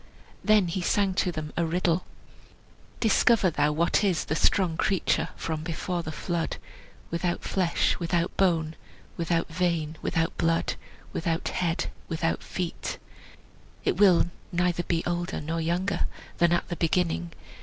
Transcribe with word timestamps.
Then 0.43 0.67
he 0.69 0.81
sang 0.81 1.13
to 1.13 1.31
them 1.31 1.53
a 1.55 1.63
riddle: 1.63 2.05
"Discover 2.99 3.51
thou 3.51 3.71
what 3.71 4.03
is 4.03 4.25
The 4.25 4.35
strong 4.35 4.75
creature 4.75 5.29
from 5.35 5.61
before 5.61 6.01
the 6.01 6.11
flood, 6.11 6.57
Without 7.11 7.43
flesh, 7.43 7.99
without 7.99 8.35
bone, 8.35 8.75
Without 9.15 9.47
vein, 9.47 9.97
without 10.01 10.35
blood, 10.39 10.73
Without 11.13 11.49
head, 11.49 11.91
without 12.07 12.41
feet; 12.41 12.97
It 13.85 13.97
will 13.97 14.31
neither 14.51 14.81
be 14.81 15.03
older 15.05 15.39
nor 15.39 15.61
younger 15.61 16.07
Than 16.39 16.51
at 16.51 16.67
the 16.69 16.77
beginning. 16.77 17.31